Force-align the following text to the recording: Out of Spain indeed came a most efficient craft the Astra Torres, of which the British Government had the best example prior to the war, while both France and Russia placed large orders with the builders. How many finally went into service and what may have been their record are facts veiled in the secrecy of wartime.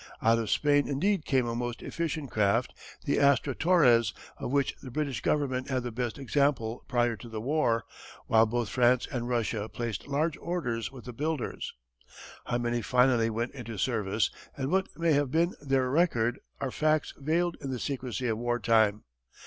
Out 0.19 0.39
of 0.39 0.49
Spain 0.49 0.87
indeed 0.87 1.25
came 1.25 1.45
a 1.45 1.53
most 1.55 1.83
efficient 1.83 2.31
craft 2.31 2.73
the 3.05 3.19
Astra 3.19 3.53
Torres, 3.53 4.15
of 4.37 4.49
which 4.49 4.75
the 4.81 4.89
British 4.89 5.21
Government 5.21 5.69
had 5.69 5.83
the 5.83 5.91
best 5.91 6.17
example 6.17 6.83
prior 6.87 7.15
to 7.17 7.29
the 7.29 7.39
war, 7.39 7.83
while 8.25 8.47
both 8.47 8.67
France 8.69 9.07
and 9.11 9.29
Russia 9.29 9.69
placed 9.69 10.07
large 10.07 10.35
orders 10.37 10.91
with 10.91 11.05
the 11.05 11.13
builders. 11.13 11.75
How 12.45 12.57
many 12.57 12.81
finally 12.81 13.29
went 13.29 13.53
into 13.53 13.77
service 13.77 14.31
and 14.57 14.71
what 14.71 14.87
may 14.97 15.13
have 15.13 15.29
been 15.29 15.53
their 15.61 15.87
record 15.91 16.39
are 16.59 16.71
facts 16.71 17.13
veiled 17.19 17.57
in 17.61 17.69
the 17.69 17.77
secrecy 17.77 18.27
of 18.27 18.39
wartime. 18.39 19.03